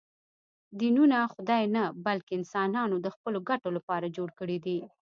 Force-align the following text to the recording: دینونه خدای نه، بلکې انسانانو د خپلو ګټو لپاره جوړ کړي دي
دینونه 0.79 1.17
خدای 1.33 1.63
نه، 1.75 1.83
بلکې 2.05 2.31
انسانانو 2.39 2.95
د 3.01 3.07
خپلو 3.15 3.37
ګټو 3.49 3.69
لپاره 3.77 4.13
جوړ 4.17 4.29
کړي 4.39 4.57
دي 4.65 4.79